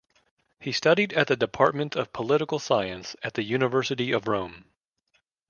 He 0.59 0.71
studied 0.71 1.13
at 1.13 1.27
the 1.27 1.35
department 1.35 1.95
of 1.95 2.11
political 2.11 2.57
science 2.57 3.15
at 3.21 3.35
the 3.35 3.43
University 3.43 4.11
of 4.11 4.27
Rome. 4.27 4.65